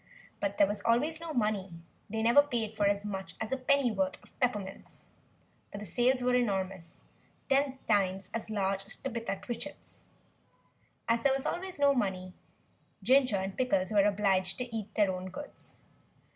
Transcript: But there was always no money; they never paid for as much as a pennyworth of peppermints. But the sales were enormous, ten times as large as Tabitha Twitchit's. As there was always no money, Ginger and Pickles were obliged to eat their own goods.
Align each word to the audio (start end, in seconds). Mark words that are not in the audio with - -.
But 0.39 0.57
there 0.57 0.65
was 0.65 0.81
always 0.83 1.19
no 1.19 1.31
money; 1.31 1.75
they 2.09 2.23
never 2.23 2.41
paid 2.41 2.75
for 2.75 2.87
as 2.87 3.05
much 3.05 3.35
as 3.39 3.51
a 3.51 3.55
pennyworth 3.57 4.17
of 4.23 4.39
peppermints. 4.39 5.05
But 5.71 5.79
the 5.79 5.85
sales 5.85 6.23
were 6.23 6.33
enormous, 6.33 7.03
ten 7.49 7.77
times 7.87 8.31
as 8.33 8.49
large 8.49 8.83
as 8.87 8.95
Tabitha 8.95 9.35
Twitchit's. 9.43 10.07
As 11.07 11.21
there 11.21 11.33
was 11.33 11.45
always 11.45 11.77
no 11.77 11.93
money, 11.93 12.33
Ginger 13.03 13.35
and 13.35 13.55
Pickles 13.55 13.91
were 13.91 14.05
obliged 14.05 14.57
to 14.57 14.75
eat 14.75 14.91
their 14.95 15.11
own 15.13 15.27
goods. 15.29 15.77